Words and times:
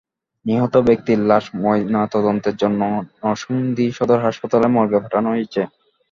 নিহত 0.45 0.73
ব্যক্তির 0.87 1.19
লাশ 1.29 1.45
ময়নাতদন্তের 1.55 2.55
জন্য 2.55 2.81
নরসিংদী 3.19 3.85
সদর 3.97 4.19
হাসপাতাল 4.25 4.63
মর্গে 4.75 4.99
পাঠানো 5.03 5.27
হয়েছে। 5.31 5.61